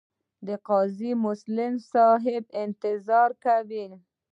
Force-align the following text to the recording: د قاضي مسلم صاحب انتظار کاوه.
د 0.47 0.49
قاضي 0.67 1.11
مسلم 1.25 1.73
صاحب 1.91 2.43
انتظار 2.63 3.29
کاوه. 3.43 3.87